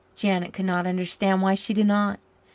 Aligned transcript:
Janet 0.15 0.51
could 0.51 0.65
not 0.65 0.87
understand 0.87 1.43
why 1.43 1.53
she 1.53 1.75
did 1.75 1.85
not. 1.85 2.19